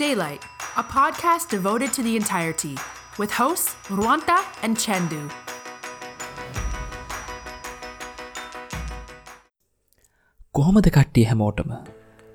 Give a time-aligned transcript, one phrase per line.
[0.00, 0.44] Daylight,
[0.80, 2.70] a podcast devoted to the entirety,
[3.20, 5.18] with hosts Ruanta and Chandu.
[10.54, 11.70] කොහොමද කට්ටිය හැමෝටම?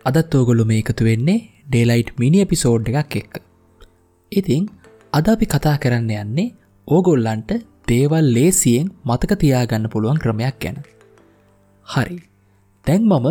[0.06, 1.38] අදත් ඕගොල්ලු මේ එකතු වෙන්නේ
[1.72, 3.34] ඩේලයිට් මිනි එපිසෝඩ් එකක් එක්ක.
[4.32, 4.66] ඉතිං
[5.20, 6.48] අද අපි කතා කරන්න යන්නේ
[6.88, 7.54] ඕගොල්ලන්ට
[7.94, 10.78] දේවල් ලේසියෙන් මතක තියාගන්න පුළුවන් ක්‍රමයක් ගැන.
[11.86, 12.20] හරි.
[12.86, 13.28] තැන් මම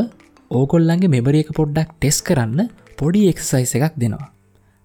[0.61, 2.73] ඕගොල්ලන්ගේ මෙමරිය එක පොඩ්ඩක් ටෙස් කරන්න
[3.05, 4.28] පොඩි එක්සයිස එකක් දෙනවා.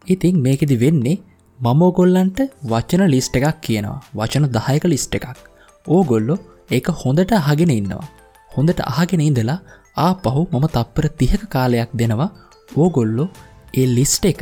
[0.05, 1.17] ඉතිං මේකෙදි වෙන්නේ
[1.59, 2.39] මම ඕගොල්ලන්ට
[2.71, 3.97] වචන ලිස්ට එකක් කියනවා.
[4.19, 5.39] වචන දහයක ලිස්ට එකක්.
[5.87, 6.35] ඕගොල්ලො
[6.75, 8.07] ඒක හොඳට අහගෙන ඉන්නවා.
[8.51, 9.59] හොඳට අහගෙන ඉඳලා
[9.97, 12.29] ආ පහු මම තප්පර තිහක කාලයක් දෙනවා.
[12.75, 13.25] ඕගොල්ලො
[13.73, 14.41] ඒ ලිස්ට එක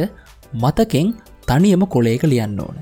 [0.63, 1.09] මතකෙන්
[1.49, 2.77] තනියම කොලේක ලියන්න ඕන.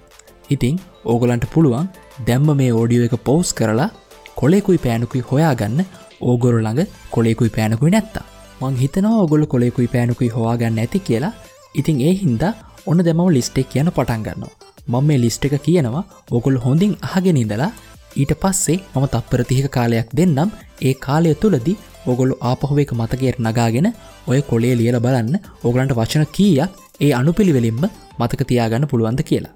[0.50, 0.76] ඉතිං
[1.12, 1.91] ඕගොලන්ට පුළුවන්
[2.27, 3.90] දැම්ම මේ ඕඩියෝ එක පෝස් කරලා
[4.40, 5.82] කොලෙකුයි පෑනුකුයි හොයාගන්න.
[6.22, 8.26] ඕගොරු ළඟ කොලෙකුයි පෑනකුයි නැත්තා
[8.62, 11.34] මං හිතනවා ඔගොල කොලෙකුයි පෑනුකුයි හොයාගන්න ඇති කියලා
[11.76, 12.54] ඉතින් ඒ හින්දා
[12.86, 14.54] ඔන්න දෙමව ලිස්ටෙක් කියන පටන්ගන්නවා
[14.91, 17.71] මං මේ ලිස්ට එක කියනවා ඔගොල් හොඳින් අහගෙන ඉඳලා
[18.15, 23.88] ඊට පස්සේ මම තප්පර තිහික කාලයක් දෙන්නම් ඒ කාලය තුළදී ඔගොලු ආපහුව එක මතකයට නගාගෙන
[24.27, 27.84] ඔය කොලේ ලියල බලන්න ඕගලන්ට වචන කීයක් ඒ අනුපිළිවෙලින්ම
[28.20, 29.54] මතක තියාගන්න පුළුවන්ද කියලා.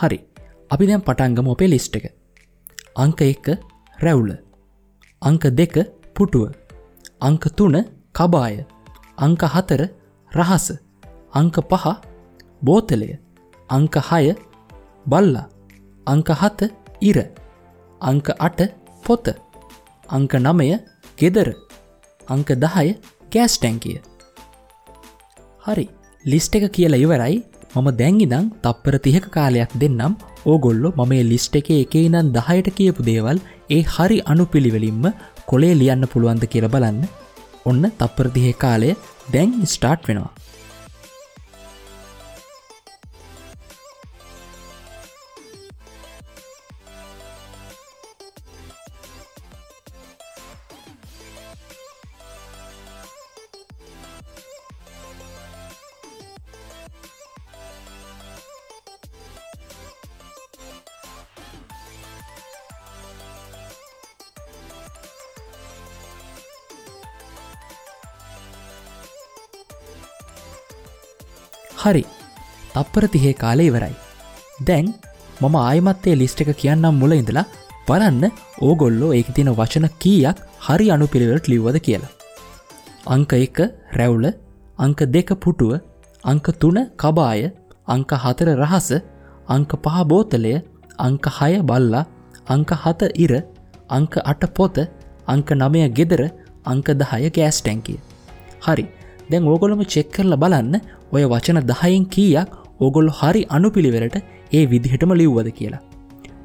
[0.00, 0.18] හරි
[0.70, 2.06] අපි දැම් පටන්ගම ඔපේ ලිස්ට එක.
[2.96, 3.46] අංක එක්ක
[3.98, 4.30] රැවුල.
[5.22, 5.76] අංක දෙක
[6.16, 6.44] පුටුව.
[7.20, 7.76] අංක තුන
[8.16, 8.64] කබාය.
[9.18, 9.82] අංක හතර
[10.32, 10.66] රහස.
[11.32, 11.86] අංක පහ
[12.62, 13.10] බෝතලය.
[13.68, 14.24] අංක හය
[15.06, 15.46] බල්ලා.
[16.06, 16.70] අංක හත
[17.02, 17.18] ඉර.
[18.00, 18.60] අංක අට
[19.04, 19.26] පොත.
[20.08, 20.70] අංක නමය
[21.18, 21.48] ගෙදර.
[22.28, 22.86] අංක දහය
[23.32, 23.98] ගෑස් ටැන්කිය.
[25.64, 25.86] හරි
[26.24, 27.36] ලිස්ට එක කියලා ඉවරයි
[27.74, 33.06] මම දැංගිදං තප්පර තිහක කාලයක් දෙන්නම් ඕගොල්ලො මම මේ ලිස්ට එක එකේ නම් දහයට කියපු
[33.08, 33.38] දේවල්
[33.76, 35.06] ඒ හරි අනුපිළිවෙලින්ම
[35.50, 37.00] කොලේ ලියන්න පුළුවන්ද කියල බලන්න
[37.66, 38.90] ඔන්න තප්පරදිහේ කාලය
[39.32, 40.32] දැන් ස්ටාර්ට් වෙනවා.
[71.82, 72.04] හරි
[72.74, 73.94] තප්පර තිහේ කාලය ඉවරයි.
[74.68, 74.86] දැන්
[75.42, 77.46] මම ආයමත්තේ ලිස්ට එක කියන්නම් මුල ඉඳලා
[77.88, 78.24] බලන්න
[78.66, 82.12] ඕගොල්ලෝ ඒක තින වචන කීයක් හරි අනුපිළිවෙලට ලිව්වද කියලා.
[83.14, 83.58] අංක එක
[83.98, 84.26] රැවුල
[84.78, 85.72] අංක දෙක පුටුව
[86.24, 87.42] අංක තුන කබාය
[87.94, 88.88] අංක හතර රහස
[89.48, 90.54] අංක පහ බෝතලය
[91.06, 92.04] අංක හය බල්ලා
[92.54, 93.32] අංක හත ඉර
[93.96, 94.76] අංක අට පොත
[95.34, 96.22] අංක නමය ගෙදර
[96.72, 97.98] අංක දහය ගෑස් ටැන්කිය.
[98.66, 98.84] හරි
[99.30, 100.74] දැන් ඕගොලම චෙක් කරල බලන්න
[101.14, 104.16] ඔය වචන දහයෙන් කීයක් ඕගොල්ලො හරි අනුපිළිවෙලට
[104.52, 105.82] ඒ විදිහටම ලිව්වද කියලා.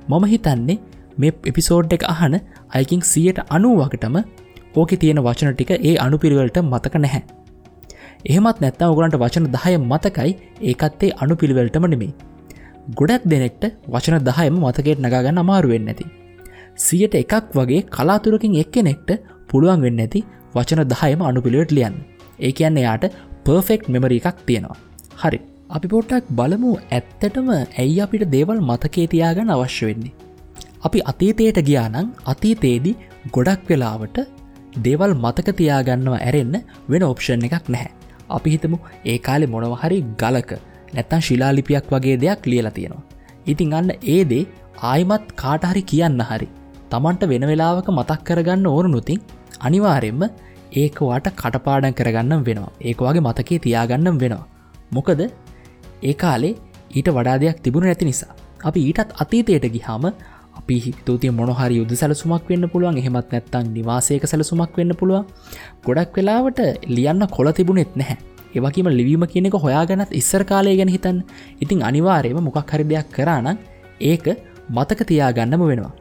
[0.09, 0.77] මම හිතන්නේ
[1.17, 2.35] මේ එපිසෝඩ් එක අහන
[2.77, 4.15] අයකින් සියට අනුවකටම
[4.75, 7.23] ඕක තියෙන වචන ටික ඒ අනුපිළිවෙලට මතක නැහැ.
[8.25, 10.31] එහෙමත් නැත්ත ඔගලන්ට වචන දහය මතකයි
[10.69, 12.13] ඒකත්තේ අනුපිළිවෙලටම නෙමේ.
[12.99, 13.63] ගොඩක් දෙනෙක්ට
[13.93, 16.05] වචන දහයම මතකයට නගන්න අමාරුවෙන් නැති.
[16.77, 19.11] සියට එකක් වගේ කලාතුරකින් එක්කෙනෙක්ට
[19.49, 20.21] පුළුවන් වෙන්න ඇති
[20.55, 21.97] වචන දහයම අනුපිළිවෙට ලියන්න.
[22.39, 23.05] ඒ කියන්න යාට
[23.45, 24.79] පර්ෆෙක්් මෙමරි එකක් තියෙනවා.
[25.21, 25.39] හරි.
[25.75, 30.13] අපි පොට්ටක් බලමු ඇත්තටම ඇයි අපිට දේවල් මතකේ තියාගන්න අවශ්‍ය වෙන්නේ.
[30.87, 32.95] අපි අතීතයට ගියානං අතීතයේදී
[33.35, 34.17] ගොඩක් වෙලාවට
[34.85, 36.55] දේවල් මතක තියාගන්නව ඇරෙන්න
[36.91, 37.91] වෙන ඔප්ෂන් එකක් නැහැ.
[38.35, 38.77] අපි හිතමු
[39.11, 40.51] ඒ කාලෙ මොනවහරි ගලක
[40.95, 43.07] නැත්තන් ශිලාලිපියක් වගේ දෙයක් ලියලා තියෙනවා.
[43.51, 44.43] ඉතිං අන්න ඒදේ
[44.91, 46.47] ආයිමත් කාටහරි කියන්න හරි
[46.91, 49.19] තමන්ට වෙන වෙලාවක මතක් කරගන්න ඕරු නොතින්
[49.67, 50.21] අනිවාරෙන්ම
[50.71, 52.71] ඒකවාට කටපාඩන් කරගන්නම් වෙනවා.
[52.81, 54.45] ඒක වගේ මතකේ තියාගන්නම් වෙනවා.
[54.91, 55.21] මොකද
[56.03, 56.55] ඒ කාලේ
[56.91, 58.33] ඊට වඩා දෙයක් තිබුණ නැති නිසා.
[58.63, 60.05] අපි ඊටත් අතීතයට ගිහාම
[60.59, 62.97] අපි හිතූතිය මොනහරි යුද සැලසුමක් වෙන්න පුළුවන්.
[62.97, 65.25] එහෙමත් නැත්තං නිවාසයක සැලසුමක් වෙන්න පුළුවන්.
[65.85, 68.17] ගොඩක් වෙලාවට ලියන්න කොල තිබුණෙත් නැහැ.
[68.55, 71.17] ඒවකිම ලිවීම කියනෙක හොයාගනත් ඉස්සර කාලය ගැන හිතන්
[71.61, 73.57] ඉතින් අනිවාරයම මොකක් හරි දෙයක් කරානම්
[74.01, 74.25] ඒක
[74.69, 75.93] මතක තියාගන්නම වෙනවා.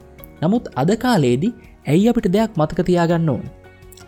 [0.43, 1.53] නමුත් අද කාලේදී
[1.87, 3.45] ඇයි අපිට දෙයක් මතක තියාගන්න ඕන?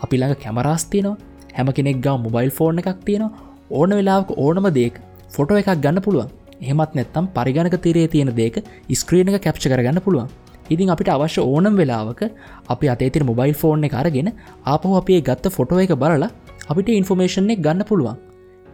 [0.00, 1.16] අපි ළඟ කැමරාස්තියනවා
[1.56, 3.30] හැම කෙනෙක් ගව මොබයිල් ෆෝර්න එකක් තියෙනවා.
[3.70, 4.94] ඕන වෙලාවක ඕනම දේක
[5.34, 6.28] ෆොටෝ එකක් ගන්න පුළුවන්.
[6.60, 8.56] එහෙමත් නැත්තම් පරිගණක තිරේ තියෙන දේක
[8.94, 10.28] ස්ක්‍රීන එක කැප්ච කරගන්න පුළුවන්.
[10.72, 12.22] ඉතින් අපිට අවශ්‍ය ඕනම් වෙලාවක
[12.68, 14.28] අපි අතේතිර මොබයිල් ෆෝර්න එක අරගෙන
[14.66, 16.30] ආපහු අපේ ගත්ත ෆොටෝ එක බලලා
[16.70, 18.16] අපිට ඉන්ෆෝමේෂන් එක ගන්න පුළුවන්.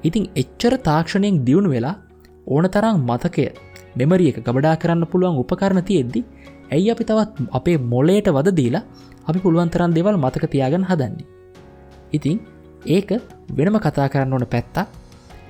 [0.04, 1.96] ඉතින් එච්චර තාක්ෂණයෙන් දියුණු වෙලා
[2.46, 3.46] ඕන තරම් මතකය
[3.98, 6.20] මෙමරිය එක ගබඩා කරන්න පුළුවන් උපකරණ තියෙද්දි
[6.72, 8.84] ඇයි අපි තවත් අපේ මොලේට වද දීලා
[9.26, 11.26] අපි පුළුවන් තරන් දෙවල් මතක තියාගන්න හදන්නේ.
[12.12, 12.38] ඉතින්
[12.86, 13.10] ඒක
[13.56, 14.86] වෙනම කතා කරන්න ඕන පැත්තා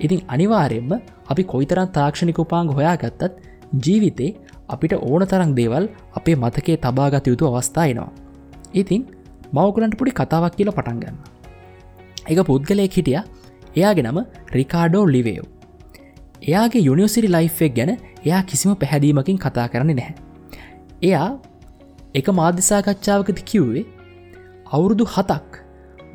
[0.00, 0.92] ඉතින් අනිවාරයෙන්ම
[1.32, 3.32] අපි කොයිතරන් තාක්ෂණික උපාංග හොයා ගත්තත්
[3.84, 4.30] ජීවිතේ
[4.68, 5.84] අපිට ඕන තරම් දේවල්
[6.18, 8.10] අපේ මතකේ තබාගත යුතු අවස්ථායනවා.
[8.74, 9.02] ඉතින්
[9.52, 11.16] මවකුලන්ට පුඩි කතාවක් කියල පටන්ගන්න.
[12.30, 13.18] එක පුද්ගලයෙක් හිටිය
[13.76, 14.18] එයාගේ නම
[14.56, 15.44] රිකාඩෝ ලිවේව්.
[16.42, 17.92] එයාගේ යුනිවසිරි ලයිෆ්ෙක් ගැන
[18.24, 20.14] එයා කිසිම පැහැදීමකින් කතා කරන්න නැහැ.
[21.02, 21.30] එයා
[22.18, 23.84] එක මාධ්‍යසාකච්ඡාවකති කිව්වේ?
[24.76, 25.52] අවුරුදු හතක්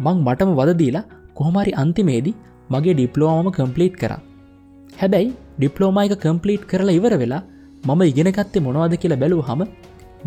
[0.06, 1.04] මං මටම වදදීලා
[1.38, 2.36] කොහොමරි අන්තිමේදී
[2.74, 4.14] මගේ ඩිප්ලෝමම කම්පලීට් කර.
[5.00, 7.42] හැබැයි ඩිප්ලෝමයික කම්පලීට් කරලා ඉවර වෙලා
[7.88, 9.62] මම ඉගෙනගත්තේ මොනවද කියලා බැලූ හම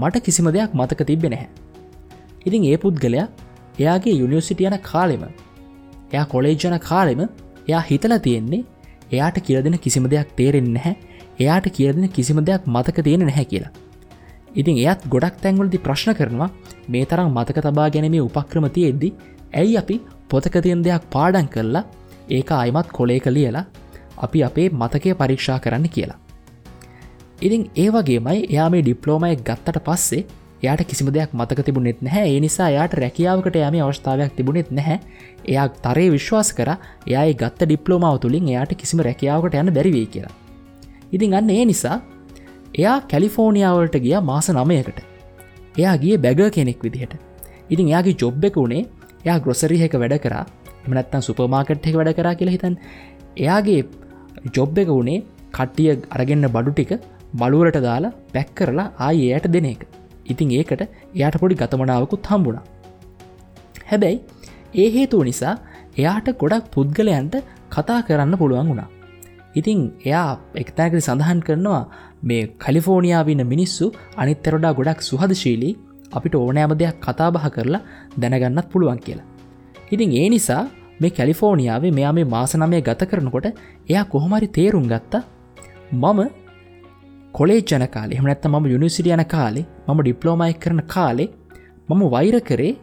[0.00, 1.48] මට කිසිම දෙයක් මතක තිබෙ නැහැ.
[2.46, 3.26] ඉතින් ඒ පුද්ගලයා
[3.80, 5.24] එයාගේ යුනිවසිටියන කාලෙම
[6.12, 7.22] එයා කොලේජ්ජන කාලෙම
[7.68, 8.62] එයා හිතලා තියෙන්නේ
[9.14, 10.94] එයාට කියරදෙන කිසිම දෙයක් තේරෙන් නැහැ
[11.42, 13.72] එයාට කියරදෙන කිසිම දෙයක් මතක තියෙන නැහැ කියලා.
[14.54, 16.50] ඉතින් එයත් ගොඩක් තැන්වලදි ප්‍රශ්න කරනවා
[16.88, 19.10] මේ තරම් මතක තබා ගැනීමේ උපක්‍රමති එද්දි
[19.54, 19.96] ඇයි අපි
[20.30, 21.84] පොතක තියන් දෙයක් පාඩන් කරලා
[22.30, 23.64] ඒක අයිමත් කොලේ කලියලා
[24.18, 26.18] අපි අපේ මතකය පරීක්ෂා කරන්න කියලා.
[27.42, 30.24] ඉතින් ඒවගේමයි එයා මේ ඩිප්ලෝමය ගත්තට පස්සේ
[30.62, 34.98] යාට කිසිම දෙයක් මතක තිබුණෙත් නැහැ ඒ නිසා යායට රැකියාවකට යම අවස්ථාවයක් තිබුණෙත් නැහැ
[35.48, 36.70] එයා තරේ විශ්වාස කර
[37.08, 40.34] එයයි ගත්ත ඩිප්ලෝමාව තුළින් එයාට කිසිම රැකියාවකට යන බැරිවේ කියලා.
[41.12, 41.96] ඉතින් අන්න ඒ නිසා
[42.74, 44.98] එයා කැලිෆෝනිියාවලට ගිය මාස නමයකට
[45.76, 47.14] එයා ගිය බැග කෙනෙක් විදිහට.
[47.70, 48.82] ඉතින් එයාගේ ජොබ් එක වුණේ
[49.24, 50.44] එයා ග්‍රොසරිහක වැඩ කරා.
[50.86, 52.76] එමනත්තන් සුපමාකට් එක වැඩ කරා කියලා හිතන්
[53.36, 53.80] එයාගේ
[54.56, 56.92] ජොබ් එක වුණේ කට්ටිය අරගන්න බඩු ටික
[57.34, 59.82] බලුවලට දාලා පැක් කරලා ආය එයට දෙන එක.
[60.32, 62.64] ඉතින් ඒකට එයාට පොඩි ගතමනාවකුත් හම්බුණා.
[63.90, 64.18] හැබැයි
[64.74, 65.54] ඒ හේතුව නිසා
[65.98, 67.36] එයාට ගොඩක් පුද්ගලයන්ට
[67.70, 68.88] කතා කරන්න පුළුවන් වුණා.
[69.54, 71.82] ඉතිං එයා එක්තෑකරි සඳහන් කරනවා
[72.22, 73.86] මේ කලිෆෝනියාවන්න මිනිස්සු
[74.16, 75.74] අනිත්තරොඩා ගොඩක් සුහදශීලී
[76.12, 77.82] අපිට ඕනෑම දෙයක් කතාබහ කරලා
[78.20, 79.26] දැනගන්නත් පුළුවන් කියලා.
[79.92, 80.62] ඉතින් ඒ නිසා
[81.00, 83.46] මේ කැලිෆෝනියාවේ මෙයා මේ මාසනමය ගත කරනකොට
[83.90, 85.22] එයා කොහොමරි තේරුම් ගත්තා
[85.92, 86.20] මම
[87.34, 91.28] කොලේජන කාලේ හමනැත්ත ම යුනිසිරියන කාලේ මම ඩිප්ලෝමයි කරන කාලේ
[91.88, 92.74] මම වෛර කරේ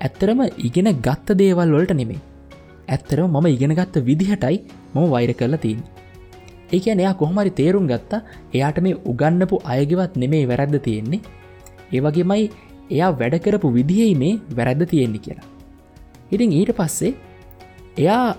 [0.00, 2.20] ඇත්තරම ඉගෙන ගත්ත දේවල් වලට නෙමේ
[2.90, 4.58] ඇත්තරම මම ඉගෙනගත්ත විදිහටයි
[4.94, 5.80] මම වෛර කරලා තින්
[6.72, 8.20] ඒක එයා කොහොමරි තේරුම් ගත්තා
[8.54, 11.20] එයාට මේ උගන්නපු අයගෙවත් නෙමේ වැරැද්ද තියෙන්නේ.
[11.92, 12.44] ඒවගේමයි
[12.94, 15.46] එයා වැඩකරපු විදිහයි මේ වැරැද්ද තියෙන්නේ කියලා.
[16.32, 17.12] ඉතින් ඊට පස්සේ
[17.96, 18.36] එයා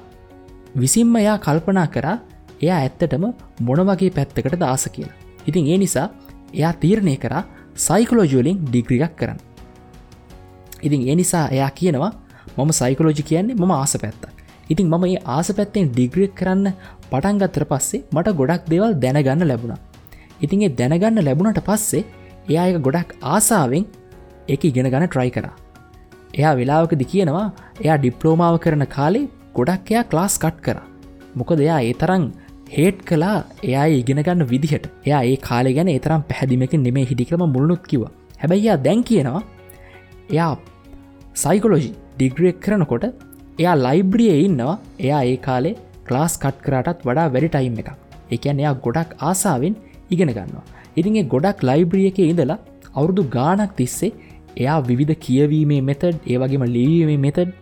[0.76, 2.18] විසින්ම එයා කල්පනා කරා
[2.62, 3.26] එයා ඇත්තටම
[3.62, 5.18] මොනවගේ පැත්තකට දාස කියලා.
[5.48, 6.08] ඉතින් ඒ නිසා
[6.54, 7.44] එයා තීරණය කරා
[7.78, 9.40] සයිකලෝජුවලින් ඩිග්‍රියක් කරන්න.
[10.84, 12.12] ඉතින් ඒ නිසා එයා කියනවා
[12.58, 14.31] මම සයිකලෝජි කියන්නේ මම ආස පැත්තක්.
[14.72, 16.68] ඉතින් මම ඒ ආස පැත්තෙන් ඩිග්‍රියක් කරන්න
[17.12, 19.80] පටන්ගත්තර පස්සේ මට ගොඩක් දේවල් දැනගන්න ලැබුණා.
[20.44, 22.04] ඉතින් ඒ දැනගන්න ලැබුණට පස්සේ
[22.50, 23.86] එයා එක ගොඩක් ආසාාවෙන්
[24.54, 25.56] එක ඉගෙන ගන්න ට්‍රයි කරා.
[26.40, 27.48] එයා වෙලාවකදි කියනවා
[27.84, 29.26] එයා ඩිප්ලෝමාව කරන කාලේ
[29.58, 30.78] ගොඩක් එයා ක්ලාස් කට් කර.
[31.40, 32.26] මොකද එයා ඒ තරං
[32.76, 33.38] හේට් කලා
[33.70, 34.86] එයා ඉගෙනගන්න විදිහට.
[35.08, 38.04] එයා ඒ කාලෙ ගැන ඒතරම් පැහැදිමකින් නෙමේ හිටිකරම මුල්ලුත් කිව
[38.42, 39.42] හැබැයියා දැන් කියනවා
[40.30, 40.54] එයා
[41.44, 43.06] සයිකොලෝජි ඩිග්‍රියක් කරනකොට
[43.62, 44.76] එයා ලයිබ්‍රිය ඉන්නවා.
[45.06, 45.76] එයා ඒ කාලේ
[46.08, 47.90] ක්ලාස් කට් කරටත් වඩා වැඩි ටයිම් එක
[48.36, 49.76] එකන් එයා ගොඩක් ආසාාවෙන්
[50.14, 50.66] ඉගෙන ගන්නවා.
[51.00, 52.60] ඉතින්ගේ ගොඩක් ලයිබ්‍රිය එක ඉඳලා
[52.98, 54.12] අවුරුදු ගානක් තිස්සේ
[54.58, 57.58] එයා විධ කියවීමේ මෙතඩ් ඒවගේම ලිවීමේ මෙතඩ්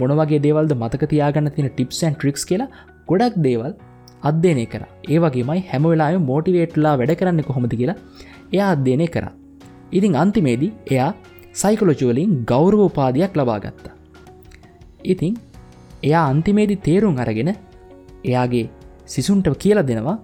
[0.00, 2.70] මොනවගේ දේවල්ද මතක තියාගන්න තියෙන ටිප්සන් ට්‍රික්ස් කියලා
[3.10, 3.72] ගොඩක් දේවල්
[4.30, 4.82] අධ්‍යනය කර.
[5.14, 7.98] ඒවගේමයි හැම වෙලාම මෝටිවේට්ලා වැඩ කරන්න කොහොමති කියලා
[8.54, 9.26] එයා අධ්‍යනය කර.
[9.96, 11.10] ඉතිං අන්තිමේදී එයා
[11.62, 13.95] සයිකලෝජුවලින් ගෞරව උපාදයක් ලබාගත්තා
[15.06, 15.34] ඉතිං
[16.02, 17.50] එයා අන්තිමේදි තේරුම් අරගෙන
[18.24, 18.64] එයාගේ
[19.06, 20.16] සිසුන්ට කියල දෙනවා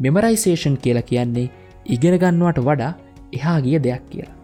[0.00, 1.46] මෙමරයිසේෂන් කියලා කියන්නේ
[1.86, 2.92] ඉගෙනගන්නවට වඩා
[3.32, 4.34] එහා ගිය දෙයක් කියලා.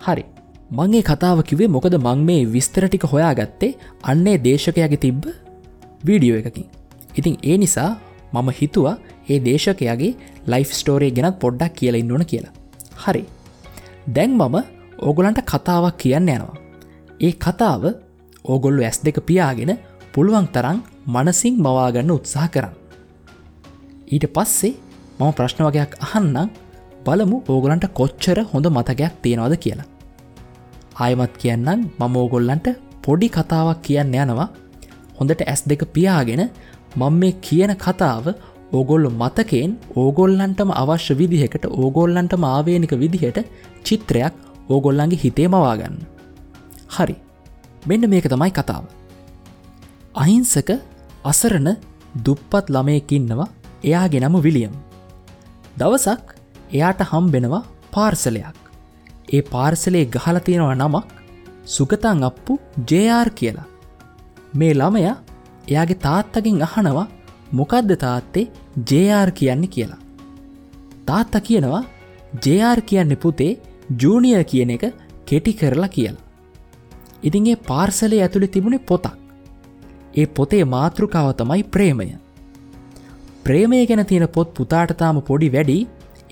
[0.00, 0.24] හරි
[0.70, 5.24] මංගේ කතාව කිවේ මොකද මං මේ විස්තර ටික හොයාගත්තේ අන්නේ දේශකයාගේ තිබ්බ
[6.06, 6.66] වීඩියෝ එකකින්.
[7.16, 7.90] ඉතින් ඒ නිසා
[8.34, 8.96] මම හිතුවා
[9.30, 10.12] ඒ දේශකයාගේ
[10.46, 12.54] ලයිෆ් ස්ටෝරේ ගෙනත් පොඩ්ඩක් කියලා ඉන්නවන කියලා.
[13.04, 13.22] හරි.
[14.08, 14.56] දැන් මම
[15.00, 16.56] ඕගොලන්ට කතාවක් කියන්න යනවා.
[17.20, 17.82] ඒ කතාව
[18.52, 19.72] ඕගොල්ලු ඇස් දෙක පියාගෙන
[20.14, 20.78] පුළුවන් තරං
[21.14, 22.74] මනසිං මවාගන්න උත්සාහ කරන්න.
[24.14, 24.74] ඊට පස්සේ
[25.18, 26.48] මම ප්‍රශ්න වගයක් අහන්නම්
[27.06, 29.88] බලමු ඕගොලන්ට කොච්චර හොඳ මතකයක් තියෙනවද කියලා.
[31.02, 32.68] ආයමත් කියන්නම් මම ඕගොල්ලන්ට
[33.04, 34.48] පොඩි කතාවක් කියන්න යනවා
[35.18, 36.42] හොඳට ඇස් දෙක පියාගෙන
[37.00, 38.24] මං මේ කියන කතාව
[38.72, 43.38] ඕගොල්ලු මතකෙන් ඕගොල්ලන්ටම අවශ්‍ය විදිහකට ඕගොල්ලන්ට ආවේනික විදිහට
[43.86, 44.34] චිත්‍රයක්
[44.68, 45.96] ඕගොල්ලන්ගේ හිතේ මවාගන්න.
[46.94, 47.16] හරි
[47.86, 48.84] මෙන්න මේක තමයි කතාව.
[50.14, 50.70] අහිංසක
[51.24, 51.68] අසරණ
[52.26, 53.48] දුප්පත් ළමයකින්නවා
[53.84, 54.74] එයාගේ නම විලියම්.
[55.78, 56.24] දවසක්
[56.72, 58.58] එයාට හම්බෙනවා පාර්සලයක්.
[59.28, 61.06] ඒ පාර්සලේ ගහල තියෙනවා නමක්
[61.66, 62.58] සුගතන් අප්පු
[62.90, 63.68] ජR කියලා.
[64.54, 65.02] මේ ළමය
[65.68, 67.06] එයාගේ තාත්තකින් අහනවා
[67.52, 68.50] මොකක්ද තාත්තේ
[68.90, 70.02] ජR කියන්නේ කියලා.
[71.06, 71.84] තාත්තා කියනවා
[72.44, 73.52] ජR කියන්නේ පුතේ
[74.02, 74.84] ජූනිය කියන එක
[75.26, 76.25] කෙටි කරලා කියලා.
[77.26, 79.14] ඉතින්ගේ පාර්සලේ ඇතුළි තිබුණේ පොතක්.
[80.14, 82.08] ඒ පොතේ මාතෘකාව තමයි ප්‍රේමය.
[83.44, 85.78] ප්‍රේමය ගැන තියෙන පොත් පුතාටතාම පොඩි වැඩි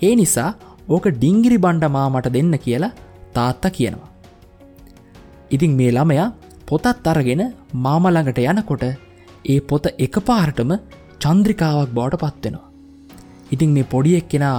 [0.01, 0.49] ඒ නිසා
[0.87, 2.95] ඕක ඩිංගිරි බණ්ඩ මාමට දෙන්න කියලා
[3.33, 4.11] තාත්තා කියනවා.
[5.51, 6.27] ඉතින් මේ ළමයා
[6.67, 7.43] පොතත් අරගෙන
[7.77, 8.85] මාමළඟට යනකොට
[9.45, 10.71] ඒ පොත එක පාරටම
[11.23, 12.71] චන්ද්‍රිකාවක් බවට පත්වෙනවා.
[13.51, 14.57] ඉතින් මේ පොඩියෙක් කෙනා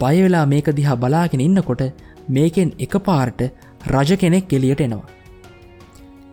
[0.00, 1.82] බයවෙලා මේක දිහා බලාගෙන ඉන්නකොට
[2.28, 3.40] මේකෙන් එක පාරට
[3.86, 5.10] රජ කෙනෙක් එලියට එනවා.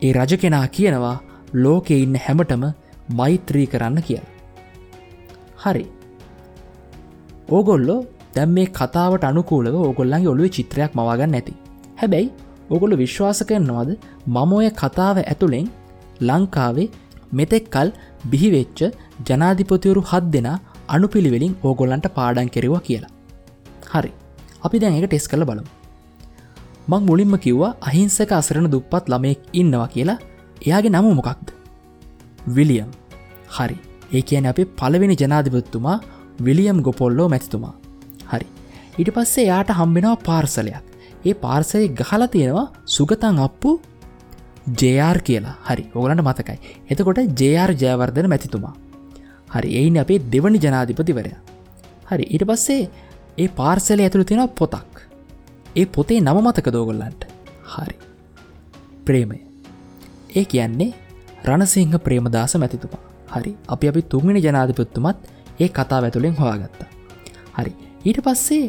[0.05, 1.15] ඒ රජ කෙනා කියනවා
[1.63, 2.63] ලෝකෙ ඉන්න හැමටම
[3.17, 4.23] මෛත්‍රී කරන්න කියල.
[5.63, 5.83] හරි.
[7.55, 7.99] ඕගොල්ලෝ
[8.35, 11.53] දැම් මේ කතාවට අනුකූලව ඕගොල්ලන්ගේ ඔළුව චිත්‍රයක් මවාගන්න නැති.
[12.01, 12.31] හැබැයි
[12.69, 13.91] ඔගොල්ල විශ්වාස කරනවද
[14.27, 15.67] මම ඔය කතාව ඇතුළෙන්
[16.29, 16.87] ලංකාවේ
[17.39, 17.91] මෙතෙක් කල්
[18.31, 18.81] බිහිවෙච්ච
[19.29, 20.49] ජනාධිපතිවරු හත් දෙෙන
[20.95, 23.13] අනුපිළිවෙලින් ඕගොල්ලන්ට පාඩන් කෙරවා කියලා.
[23.93, 24.11] හරි
[24.65, 25.80] අපි දැන් එක ටෙස් කළ බලමු.
[26.89, 30.19] මං මුලින්ම කිව්වා අහිංසක අසරණ දුප්පත් ළමයෙක් ඉන්නවා කියලා.
[30.67, 31.47] එයාගේ නම මොකක්ද.
[32.47, 32.89] විලියම්.
[33.49, 33.77] හරි.
[34.13, 35.97] ඒ කියන අපේ පළවෙනි ජනාධිපත්තුමා
[36.39, 37.75] විලියම් ගොපොල්ලෝ මැතිතුමා.
[38.31, 38.47] හරි.
[38.97, 40.83] ඉට පස්සේ යාට හම්බෙනවා පාර්සලයක්.
[41.25, 43.79] ඒ පාර්සය ගහල තියෙනවා සුගතන් අප්පු
[44.79, 45.55] ජR කියලා.
[45.69, 45.85] හරි.
[45.95, 46.57] ඕගලන්ට මතකයි.
[46.89, 48.73] එතකොට ජR ජයවර්ධන මැතිතුමා.
[49.53, 49.69] හරි.
[49.79, 51.31] එයින් අපේ දෙවනි ජනාධිපතිවරය.
[52.09, 52.25] හරි.
[52.25, 52.89] ඊට පස්සේ
[53.37, 55.10] ඒ පාර්සලය ඇතුළ තියෙන පොතක්.
[55.75, 57.23] ඒ පොතේ නම මතක දෝගොල්ලන්ට
[57.73, 57.95] හරි.
[59.05, 59.37] ප්‍රේමය.
[60.35, 60.89] ඒ කියන්නේ
[61.45, 63.03] රණසිංහ ප්‍රේමදාස මැතිතුමා.
[63.33, 63.51] හරි.
[63.67, 65.17] අපි අපි තුන්ගනි ජනාධිපත්තුමත්
[65.59, 66.89] ඒ කතා ඇතුළෙන් හොයාගත්තා.
[67.57, 67.71] හරි.
[68.05, 68.65] ඊට පස්සේ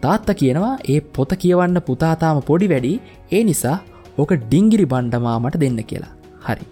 [0.00, 2.94] තාත්ත කියනවා ඒ පොත කියවන්න පුතාතාම පොඩි වැඩි.
[3.32, 3.76] ඒ නිසා
[4.18, 6.12] ඕක ඩිංගිරි බණ්ඩමාමට දෙන්න කියලා.
[6.46, 6.66] හරි.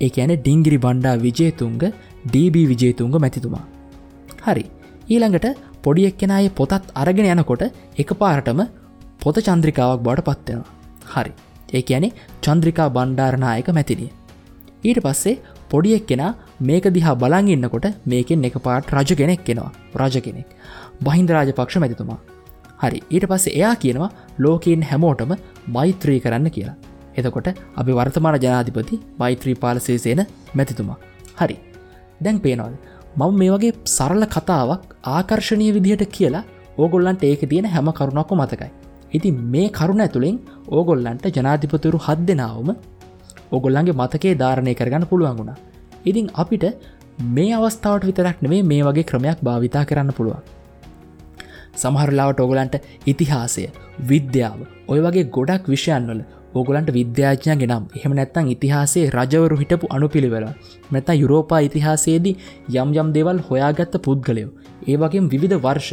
[0.00, 1.82] ඒ ඇන ඩිංගිරි බණ්ඩා විජේතුන්ග
[2.32, 3.66] DB විජේතුන්ග මැතිතුමා.
[4.46, 4.64] හරි.
[5.10, 5.46] ඊළඟට
[5.82, 7.62] පොඩියෙක් කෙනයේ පොතත් අරගෙන යනකොට
[8.02, 8.60] එක පාරටම
[9.20, 10.70] පොත චන්ද්‍රිකාවක් බවට පත්වෙනවා
[11.14, 11.32] හරි.
[11.74, 14.10] ඒ ඇනේ චන්ද්‍රිකා බණ්ඩාරනායක මැතිනිය
[14.84, 15.36] ඊට පස්සේ
[15.70, 20.48] පොඩියෙක් කෙනා මේක දිහා බලං ඉන්නකොට මේකෙන් එක පාට රජ කෙනෙක් කෙනවා රජ කෙනෙක්.
[21.00, 22.18] බහින්ද රාජපක්ෂ මැතිතුමා.
[22.78, 22.98] හරි.
[23.10, 25.32] ඊට පස්සේ එයා කියනවා ලෝකයෙන් හැමෝටම
[25.68, 26.76] මෛත්‍රී කරන්න කියලා.
[27.14, 30.98] එතකොට අපි වර්තමාන ජනාධිපති මෛත්‍රී පාලසේසේන මැතිතුමා.
[31.40, 31.56] හරි.
[32.20, 32.74] දැන් පේනවද?
[33.16, 36.44] මම මේ වගේ සරල කතාවක් ආකර්ශණය විදිහට කියලා
[36.78, 38.70] ඕගොල්ලන්ට ඒක තියෙන හැම කරුණක්ක මතකයි.
[39.12, 42.70] ඉති මේ කරුණ ඇතුළින් ඕගොල්ලන්ට ජනාධිපතුරු හත් දෙනාවම
[43.52, 45.56] ඔගොල්ලන්ගේ මතකේ ධාරණය කරගන්න පුළුවන් වුණා.
[46.04, 46.64] ඉතින් අපිට
[47.28, 50.42] මේ අවස්ථාවට විතරක් නෙවේ මේ වගේ ක්‍රමයක් භාවිතා කරන්න පුළුවන්.
[51.74, 52.74] සමහරලාවට ඔගලන්ට
[53.06, 53.64] ඉතිහාසය
[54.10, 56.20] විද්‍යාව ඔය වගේ ගොඩක් විෂයන්වල
[56.54, 60.46] ඕගලන්ට විද්‍යාඥ ගෙනම් එහෙම නැත්තං ඉතිහාසේ රජවරු හිටපු අනුපිළිවෙල
[60.90, 62.36] නැත යුරෝපා ඉතිහාසයේදී
[62.74, 64.50] යම් යම් දෙවල් හොයාගත්ත පුද්ගලයෝ
[64.86, 65.90] ඒ වගේ විවිධ වර්ෂ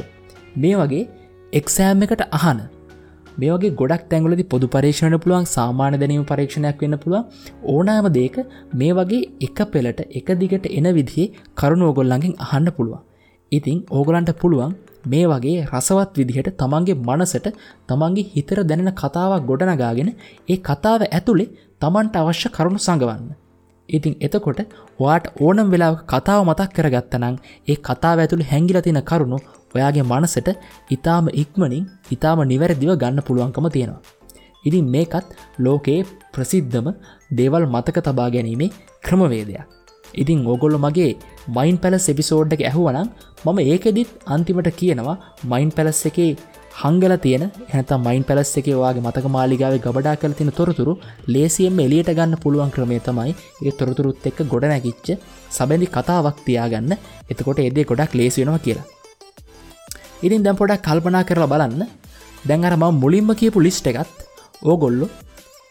[0.58, 1.04] මේ වගේ
[1.54, 2.62] එක්සෑම් එකට අහන
[3.38, 7.22] මේ වගේ ගොඩක් තැංගලදි පොදු පරීක්ෂණ පුළුවන් සාමාන්‍ය දැනීම පරීක්ෂණයක් වෙන්න පුළුව
[7.70, 8.38] ඕනෑම දේක
[8.76, 13.04] මේ වගේ එක පෙළට එක දිගට එන විදිහේ කරුණු ඕගොල්ලඟින් අහන්න පුළුවන්
[13.52, 14.74] ඉතිං ඕගලන්ට පුළුවන්
[15.06, 17.48] මේ වගේ රසවත් විදිහට තමන්ගේ මනසට
[17.90, 20.12] තමන්ගේ හිතර දැනෙන කතාවක් ගොඩනගාගෙන
[20.48, 21.50] ඒ කතාව ඇතුළේ
[21.82, 23.32] තමන්ට අවශ්‍ය කරුණු සඟවන්න.
[23.90, 24.60] ඉතින් එතකොට
[25.00, 27.36] වාට ඕනම් වෙලා කතාව මතක් කරගත්තනං
[27.68, 29.38] ඒ කතාව ඇතුළි හැංගිලතින කරුණු
[29.76, 30.50] ඔයාගේ මනසට
[30.92, 34.02] ඉතාම ඉක්මනින් ඉතාම නිවැරදිව ගන්න පුළුවන්කම තියෙනවා.
[34.64, 36.02] ඉතින් මේකත් ලෝකයේ
[36.34, 36.90] ප්‍රසිද්ධම
[37.32, 39.70] දේවල් මතක තබා ගැනීමේ ක්‍රමවේදයක්.
[40.14, 41.12] ඉතින් ඕගොල්ල මගේ
[41.50, 43.08] මයින් පැලස් එපිසෝඩ්ඩක ඇහුවනම්
[43.46, 45.16] මම ඒකෙදිත් අන්තිමට කියනවා
[45.46, 46.30] මයින් පැලස් එකේ
[46.82, 50.94] හංගල තියෙන එනත මයින් පැලස් එකේ වගේ මතක මාලිගාව ගබඩා කල තින තොරතුරු
[51.28, 55.08] ලේසියම් එලියට ගන්න පුළුවන් ක්‍රමේ තමයි ඒ තොරතුරුත් එක්ක ගොඩ නැකිච්ච
[55.50, 56.98] සබැඳි කතාවක් තියාගන්න
[57.32, 58.88] එතකොට එදේ ගොඩක් ලේසියෙනවා කියලා
[60.26, 61.84] ඉතින් දැම් පොඩක් කල්පනා කරලා බලන්න.
[62.48, 64.18] දැන් අර ම මුලින්ම කියපු ලිස්ට එකත්
[64.64, 65.08] ඕගොල්ලො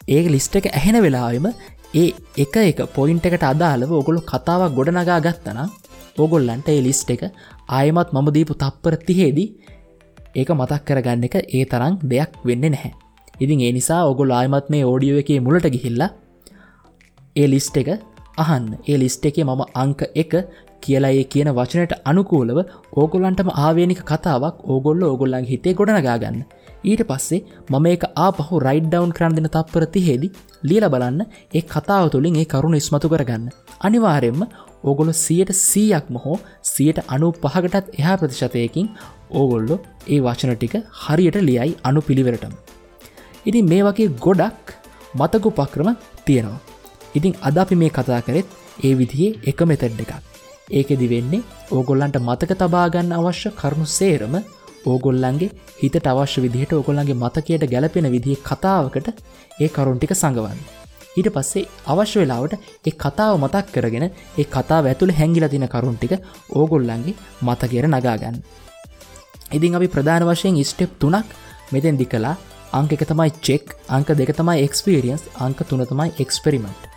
[0.07, 1.47] ඒ ලිස්ට එක ඇහෙන වෙලාවෙම
[1.93, 2.07] ඒ
[2.37, 5.59] එක එක පොයින්ට එකට අදාළව ඔගොලු කතාවක් ගොඩනගා ගත්තන
[6.17, 7.23] ඔගොල්ලන්ට ඒ ලිස්ට එක
[7.69, 9.49] ආයමත් මම දීපු තප්පර තිහේදී
[10.35, 12.91] ඒක මතක් කරගන්න එක ඒ තරම් දෙයක් වෙන්න නැහැ.
[13.39, 16.11] ඉතින් ඒ නිසා ඔගොල් ආයමත් මේ ඕඩියෝ එකේ මුලට ගිහිල්ලා
[17.35, 17.89] ඒ ලිස්ට එක
[18.37, 18.65] අහන්න.
[18.89, 20.33] ඒ ලිස්ට එකේ මම අංක එක
[20.85, 22.59] කියලා ඒ කියන වචනයට අනුකූලව
[23.01, 26.39] ඕගොල්ලන්ටම ආවේනික කතාවක් ඕගොල්ල ඕගොල්ලන් හිතේ ගොඩනගාගන්න.
[26.89, 30.29] ඊට පස්සේ මම එක ආපහු රයිඩ් ඩවන් කරන්න දෙන තත්පර තිහෙදි
[30.69, 31.21] ලියල බලන්න
[31.57, 33.47] ඒ කතාව තුළින් ඒ කරුණු ඉස්මතු කරගන්න.
[33.85, 34.43] අනිවාරෙන්ම
[34.83, 36.37] ඕගොලො සියට සීයක්ම හෝ
[36.73, 38.93] සියට අනු පහකටත් එහා ප්‍රතිශතයකින්
[39.39, 42.55] ඕගොල්ලො ඒ වචන ටික හරියට ලියයි අනු පිළිවෙරටම
[43.45, 44.75] ඉතින් මේ වගේ ගොඩක්
[45.15, 45.89] මතකු පක්‍රම
[46.25, 46.59] තියෙනවා.
[47.15, 48.47] ඉතින් අද අපි මේ කතා කරෙත්
[48.83, 50.32] ඒ විදිහේ එක මෙතැඩ් එකක්.
[50.69, 54.35] ඒකෙදි වෙන්නේ ඕගොල්ලන්ට මතක තබාගන්න අවශ්‍ය කරුණු සේරම
[54.85, 55.49] ඕගොල්ලන්ගේ
[55.81, 59.09] හිතට අවශ්‍ය විදිහට ඕගොල්ලන්ගේ මතකයට ගැලපෙන විදිහ කතාවකට
[59.59, 60.59] ඒ කරුන්ටික සඟවන්න.
[61.17, 62.53] ඊට පස්සේ අවශ්‍ය වෙලාවට
[62.87, 66.13] ඒ කතාව මතක් කරගෙන ඒ කතා ඇතුළ හැංගිල තින කරුන්ටික
[66.51, 68.39] ඕගොල්ලන්ගේ මතකයට නගාගන්න.
[69.51, 71.35] ඉතින් අපි ප්‍රධාන වශයෙන් ස්ටෙප් තුනක්
[71.71, 72.35] මෙතෙන් දි කලා
[72.73, 76.92] අංක එක තමයි චෙක් අංක දෙක තමයි එක්ස්පිරියන්ස් අංක තුන තමයි එක්ස්පෙරිමෙන්ට්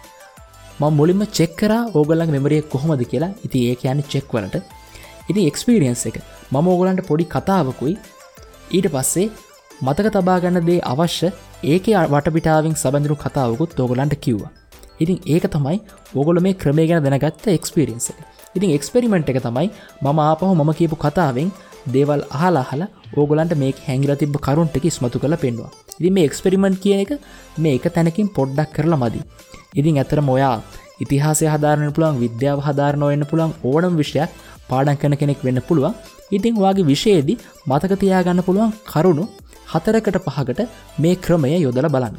[0.80, 3.32] ම මුලින්ම චෙක්කර ඕගලන් මෙමරිය කොහොමද කියලා.
[3.46, 4.56] ඉති ඒ කියන චෙක්වලට
[5.30, 6.16] ඉති එක්ස්පිරියන්ස් එක.
[6.52, 7.94] මම ඕගලන්ට පොඩි කතාවකුයි.
[8.76, 9.26] ඊට පස්සේ
[9.82, 11.28] මතක තබාගන්න දේ අවශ්‍ය
[11.72, 14.52] ඒක වටපිටාවෙන් සබඳරු කතාවකුත් ඕගලන්ට කිව්වා.
[15.02, 15.78] ඉතින් ඒක තමයි
[16.14, 18.08] ඕගොල මේ ක්‍රමේ ගැන දැනගත්ත එක්ස්පිරියන්ස
[18.56, 19.68] ඉතින් එක්ස්පෙරිමෙන්ට් එක තමයි
[20.02, 21.48] මම ආපහු මම කියපු කතාවෙන්
[21.94, 22.82] දේවල් අහලාහල
[23.16, 27.12] ඕගලන්ට මේ හැංගිල තිබ කරුන්ටක ස්මතු කළ පෙන්වා ඉදි මේ එක්ස්පෙරිමෙන්ට් කියන එක
[27.58, 29.20] මේ එක තැනකින් පොඩ්ඩක් කරලා මදි.
[29.74, 30.56] ඉතින් ඇතර මොයා
[31.04, 34.30] ඉතිහාසය හදාරන පුළුවන් විද්‍යාව හදාරණ වෙන්න පුළුවන් ඕනම් විෂයක්
[34.70, 35.94] පාඩන් කන කෙනෙක් වෙන්න පුළුවන්.
[36.30, 37.38] ඉතිං වගේ විෂයේදී
[37.70, 39.24] මතකතියාගන්න පුළුවන් කරුණු
[39.72, 40.60] හතරකට පහකට
[40.98, 42.16] මේ ක්‍රමය යොදල බලන්න.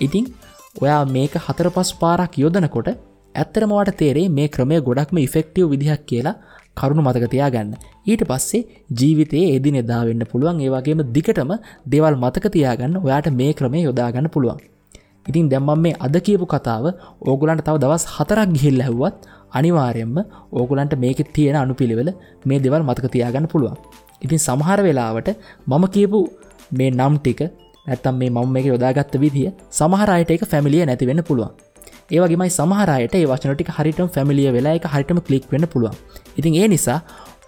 [0.00, 0.24] ඉතිං
[0.82, 2.88] ඔයා මේක හතර පස් පාරක් යොදනකොට
[3.34, 6.36] ඇත්තරමවට තේරේ මේ ක්‍රමය ගොඩක්ම ඉෆෙක්ටව් විදිහක් කියලා
[6.76, 7.74] කරුණු මතකතියා ගන්න
[8.10, 8.62] ඊට පස්සේ
[8.98, 10.62] ජීවිතයේ එදි නෙදාවෙන්න පුළුවන්.
[10.64, 11.52] ඒවාගේම දිකටම
[11.92, 14.60] දෙවල් මතකතියාගන්න ඔයාට මේ ක්‍රමය යොදාගන්න පුළුවන්.
[15.26, 16.84] ඉතින් දැම්මම් මේ අද කියපු කතාව
[17.28, 19.16] ඕගුලන්ට තව දවස් හතරක් ගිහිල් ඇහුවත්
[19.58, 20.16] අනිවාරයෙන්ම
[20.58, 22.10] ඕගුලන්ට මේක තියෙන අනුපිළිවෙල
[22.48, 23.78] මේ දෙවල් මතකතියාගන්න පුළුවන්.
[24.24, 25.30] ඉතින් සමහර වෙලාවට
[25.70, 26.20] මම කියපු
[26.72, 27.40] මේ නම් ටික
[27.86, 31.52] ඇත්තම් මේ මම එක යොදාගත්ත විදිිය සමහරයට එක ෆැමිලිය නැතිවෙන්න පුළුවන්.
[32.10, 35.96] ඒවගේමයි සමහරයට ඒ වචනටික හරිටම ෆැමිලිය වෙලා එක හරිටම කලික් වෙන්න පුළුවන්.
[36.38, 36.98] ඉතින් ඒ නිසා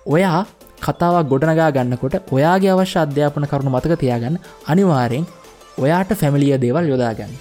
[0.06, 0.40] ඔයා
[0.86, 5.26] කතාවක් ගොඩනගා ගන්නකොට ඔයාගේ අවශ්‍ය අධ්‍යාපන කරුණු මතක තියාගන්න අනිවාරයෙන්
[5.78, 7.32] ඔයාට ෆැමිලිය දේවල් යොදාගන්න.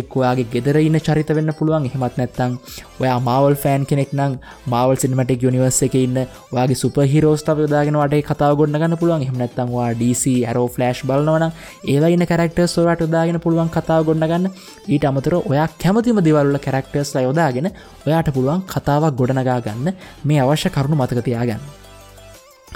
[0.00, 1.86] එක් ඔයාගේ ගෙදර ඉන්න චරිත වෙන්න පුළුවන්.
[1.88, 2.56] එහෙමත් නැත්තං
[3.00, 6.18] ඔයා මවල් ෆෑන් කෙනෙක් නම් මවල් සිනමටික් යනිවර්ස එක ඉන්න
[6.52, 9.26] වගේ සුප හිරෝස්ටාව යොදාගෙනවාට කතාව ගොඩගන්න පුළුවන්.
[9.26, 11.46] එහමනැත්තන්වා DC ඇරෝ ෆලස්් බලනවන
[11.94, 14.50] ඒවයින්න කරක්ටර් සොරට යොදාගෙන පුළුවන් කතාව ගොඩගන්න
[14.88, 17.70] ඊට අමතර ඔයා කැමතිම දෙවල්ල කරක්ටර්ස් යොදාගෙන
[18.06, 19.94] ඔයාට පුළුවන් කතාවක් ගොඩනගා ගන්න.
[20.24, 21.62] මේ අවශ්‍ය කරුණු මතකතියාගන්න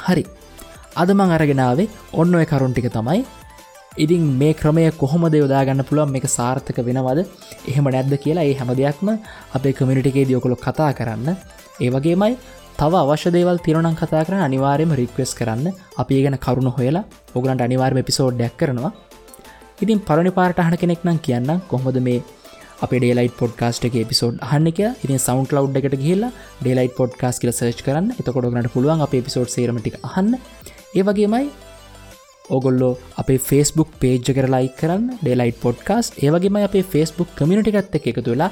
[0.07, 0.25] හරි.
[0.96, 1.88] අදමං අරගෙනාවේ
[2.20, 3.20] ඔන්න ඔය කරුන්ටික තමයි
[3.96, 6.11] ඉතින් මේ ක්‍රමය කොහොම යොදාගන්න පුළුවන්?
[6.11, 7.26] මේ සාර්ථක වෙනවද?
[7.68, 9.09] එහෙම නැද්ද කියලා ඒ හැම දෙයක්ම
[9.55, 11.37] අපේ කමිනිටිකේ දියකොළො කතා කරන්න.
[11.81, 12.37] ඒවගේමයි
[12.78, 15.66] තව අවශ්‍ය දේවල් තිරණන් කතා කරන අනිවාර්යම රික්වෙස් කරන්න.
[15.98, 18.92] අපි ගැන කරුණු හොයලා ඔගලන්ට අනිවාර්ම පිසෝඩ්ඩක් කරනවා.
[19.83, 22.22] ඉතින් පරණි පාට අහන කෙනෙක් නම් කියන්න කොහොද මේ
[22.85, 27.52] අප ඩේලයිට පොඩ්කාස්ට එක පිසෝඩ් අහන්න එක ඉතින් සෞන්් ලව් එකට ගහිලා ඩේලයිට පොඩ්කාස් කියල
[27.52, 28.09] සර්ච් කරන්න.
[28.20, 30.33] එතකොටගනට පුළුවන් අප පිසෝඩ් සේරමටි අහන්න.
[30.96, 31.44] ඒවගේමයි
[32.53, 38.31] ඔගොල්ලෝ අපේ ෆස්බුක් පේජ් කර ලයි කරන්න ඩෙලයිට් පොඩ්කාස් ඒවගේම අපේ ෆස්බුක් කමිනිටිකත් එක එකතු
[38.31, 38.51] වෙලා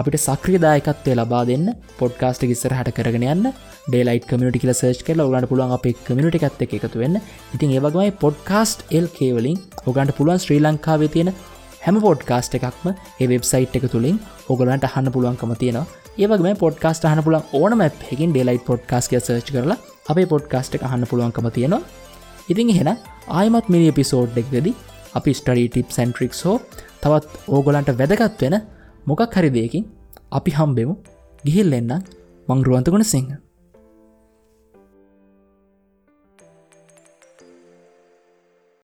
[0.00, 1.66] අපිට සක්‍රදායකත්වය ලබා දෙන්න
[2.00, 3.46] පොඩ්කාස්ට ගිස්සර හට කරගෙන යන්න
[3.86, 7.16] ඩේලයිට කමිටි කියල සර්ච් කල ඔගන්ට පුළුවන් අපේ කමිටි එකත් එක එකතු වෙන්න.
[7.54, 11.32] ඉතින් ඒවගේමයි පොඩ්කාස්ට් එල් කේවලින් ඔගන්ට පුළුවන් ශ්‍රී ලංකාවේ තියෙන
[11.84, 14.18] හැම පොඩ්කාස්ට එකක්ම ඒ වෙබ්සයිට් එක තුළින්
[14.52, 15.86] ඔගලන්ට අහන්න පුළුවන්කම තියෙනවා.
[16.18, 19.78] ඒවගේ පොඩ්කාස්ට හන පුලන් ඕනම හැකින් ඩේලයිට පොඩ්කාස් සර්ච් කරලා
[20.08, 21.82] අපේ පොඩ්කාස්ට එක අහන්න පුළුවන්කම තියෙනවා.
[22.48, 22.90] ඉතින් එහෙන
[23.28, 24.72] ආයමත් මිනි පිසෝඩ් එක්දදි
[25.14, 26.56] අපි ස්ටඩී ටිප් සැන්ට්‍රික්ස් හෝ
[27.02, 28.56] තවත් ඕගොලන්ට වැදගත් වෙන
[29.06, 29.84] මොකක් හරි දෙයකින්
[30.30, 30.94] අපි හම්බෙමු.
[31.44, 31.92] ගිහිල් එන්න
[32.48, 33.30] මංරුවන්තගුණ සිංහ.